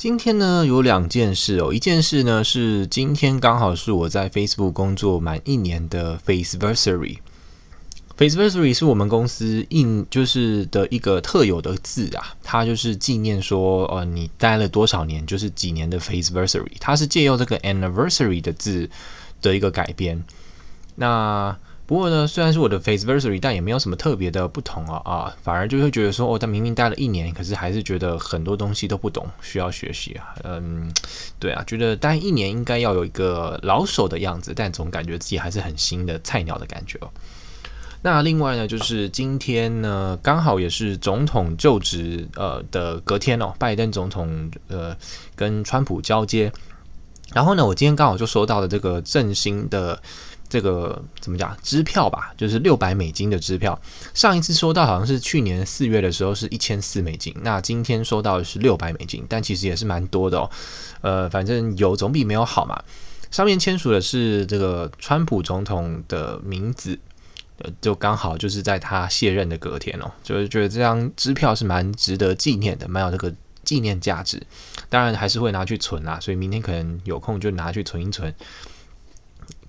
[0.00, 7.18] 今天呢有两件事哦，一件事呢是今天刚好是我在 Facebook 工作满一年的 Faceversary。
[8.16, 16.72] Faceversary 是我们公司印就是的一个特有的字啊，它就是纪念说，呃，你待了多少年，就是几年的 Faceversary。
[16.80, 18.88] 它是借用这个 anniversary 的字
[19.42, 20.24] 的一个改编。
[20.94, 21.54] 那
[21.90, 30.32] 不过呢，虽然是我的 Faceversary，但也没有什么特别的不同啊啊，反而就会觉得说，哦，他明明待了一年，可是还是觉得很多东西都不懂，需要学习啊。
[30.44, 30.88] 嗯，
[31.40, 37.10] 对啊，觉得待一年应该要有一个老手的样子，但总感觉自己还是很新的菜鸟的感觉哦。
[38.02, 44.96] 那另外呢，就是今天呢，刚好也是总统就职呃的隔天哦，拜登总统呃
[45.34, 46.52] 跟川普交接，
[47.34, 50.00] 然后呢，我今天刚好就收到了这个振兴的。
[50.50, 51.56] 这个怎么讲？
[51.62, 53.80] 支票吧，就是六百美金的支票。
[54.12, 57.32] 上一次收到好像是去年四月的时候，是一千四美金。
[57.42, 60.50] 那今天收到的是六百美金，但其实也是蛮多的哦。
[61.02, 62.82] 呃，反正有总比没有好嘛。
[63.30, 66.98] 上面签署的是这个川普总统的名字，
[67.58, 74.42] 呃，就刚好就是在他卸任的隔天哦，就是觉得这张支票是蛮值得纪念的，蛮有这个纪念价值。
[74.88, 78.34] 当然还是会拿去存啦，所以明天可能有空就拿去存一存。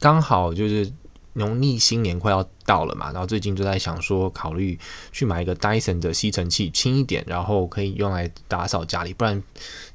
[0.02, 0.92] 刚好就是
[1.34, 4.78] 农历新年快要到了嘛，然后最近就在想说，考虑
[5.12, 9.42] 去买一个 Dyson 的吸尘器，轻一点，然后可以用来打扫家里，不然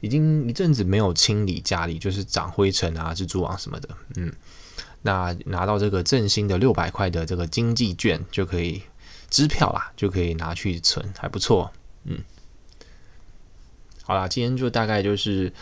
[0.00, 3.88] 已经一阵子没有清理家里，就是长灰尘啊、蜘蛛网什么的。
[4.14, 4.32] 嗯，
[5.02, 8.80] 那拿到这个振兴的六百块的这个经济券就可以
[9.28, 11.72] 支票啦，就可以拿去存，还不错。
[12.04, 12.20] 嗯，
[14.04, 15.52] 好啦，今天就大概就是。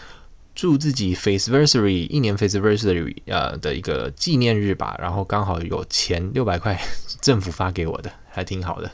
[0.54, 6.80] 祝自己 Faceversary 一年 Faceversary 呃的一个纪念日吧，然后刚好有钱六百块，
[7.20, 8.90] 政府发给我的，还挺好的。